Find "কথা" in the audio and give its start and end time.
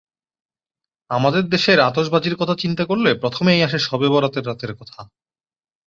2.35-2.55, 4.75-4.99